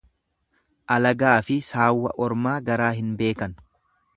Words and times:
Alagaafi 0.95 1.57
saawwa 1.67 2.15
ormaa 2.29 2.57
garaa 2.71 2.91
hin 3.03 3.13
beekan. 3.21 3.55